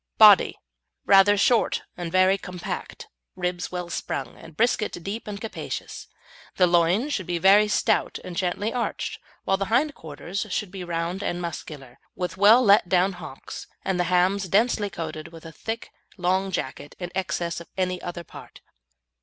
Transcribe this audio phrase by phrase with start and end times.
[0.17, 0.57] BODY
[1.05, 6.07] Rather short and very compact, ribs well sprung, and brisket deep and capacious.
[6.55, 10.83] The loin should be very stout and gently arched, while the hind quarters should be
[10.83, 15.45] round and muscular, and with well let down hocks, and the hams densely coated with
[15.45, 18.61] a thick long jacket in excess of any other part.